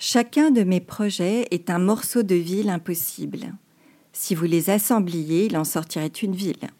[0.00, 3.52] Chacun de mes projets est un morceau de ville impossible.
[4.12, 6.70] Si vous les assembliez, il en sortirait une ville.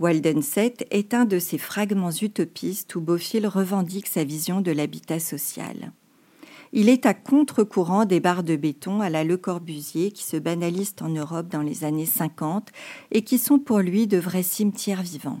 [0.00, 5.92] Waldenset est un de ces fragments utopistes où Bofill revendique sa vision de l'habitat social.
[6.72, 10.96] Il est à contre-courant des barres de béton à la Le Corbusier qui se banalisent
[11.02, 12.70] en Europe dans les années 50
[13.12, 15.38] et qui sont pour lui de vrais cimetières vivants.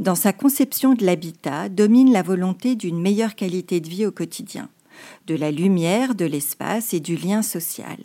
[0.00, 4.68] Dans sa conception de l'habitat domine la volonté d'une meilleure qualité de vie au quotidien,
[5.26, 7.98] de la lumière, de l'espace et du lien social.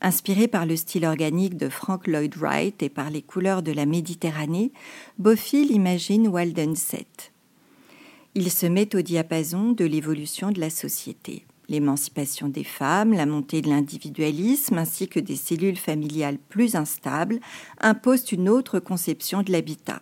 [0.00, 3.84] Inspiré par le style organique de Frank Lloyd Wright et par les couleurs de la
[3.84, 4.70] Méditerranée,
[5.18, 7.32] Bofill imagine Waldenset.
[8.34, 11.44] Il se met au diapason de l'évolution de la société.
[11.68, 17.40] L'émancipation des femmes, la montée de l'individualisme ainsi que des cellules familiales plus instables
[17.80, 20.00] imposent une autre conception de l'habitat.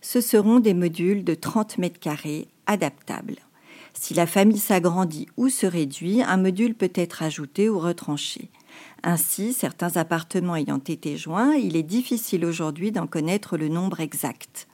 [0.00, 3.36] Ce seront des modules de 30 mètres carrés adaptables.
[3.94, 8.50] Si la famille s'agrandit ou se réduit, un module peut être ajouté ou retranché.
[9.02, 14.68] Ainsi, certains appartements ayant été joints, il est difficile aujourd'hui d'en connaître le nombre exact.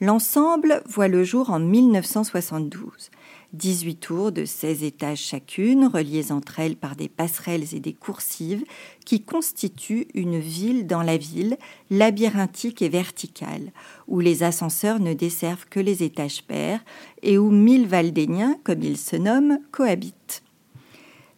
[0.00, 3.10] L'ensemble voit le jour en 1972.
[3.54, 8.64] 18 tours de 16 étages chacune, reliées entre elles par des passerelles et des coursives,
[9.04, 11.56] qui constituent une ville dans la ville,
[11.90, 13.72] labyrinthique et verticale,
[14.06, 16.84] où les ascenseurs ne desservent que les étages pairs
[17.22, 20.42] et où mille Valdéniens, comme ils se nomment, cohabitent.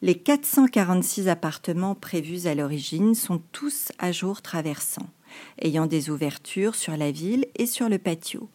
[0.03, 5.11] Les 446 appartements prévus à l'origine sont tous à jour traversants
[5.63, 8.49] ayant des ouvertures sur la ville et sur le patio.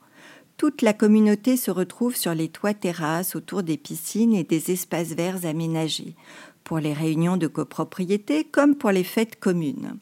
[0.58, 5.14] Toute la communauté se retrouve sur les toits terrasses autour des piscines et des espaces
[5.14, 6.16] verts aménagés,
[6.64, 9.98] pour les réunions de copropriété comme pour les fêtes communes.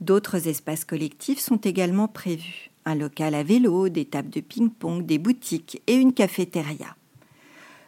[0.00, 5.18] D'autres espaces collectifs sont également prévus, un local à vélo, des tables de ping-pong, des
[5.18, 6.96] boutiques et une cafétéria.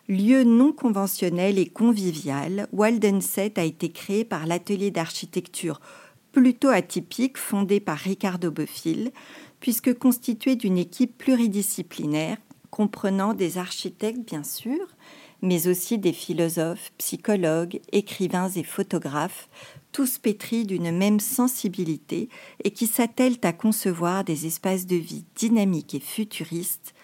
[0.09, 5.81] Lieu non conventionnel et convivial, Waldenset a été créé par l'atelier d'architecture
[6.33, 9.13] plutôt atypique fondé par Ricardo Bofill,
[9.61, 12.39] puisque constitué d'une équipe pluridisciplinaire
[12.71, 14.87] comprenant des architectes bien sûr,
[15.43, 19.49] mais aussi des philosophes, psychologues, écrivains et photographes,
[19.93, 22.29] tous pétris d'une même sensibilité
[22.63, 26.95] et qui s'attellent à concevoir des espaces de vie dynamiques et futuristes,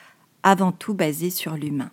[0.42, 1.90] avant tout basés sur l'humain.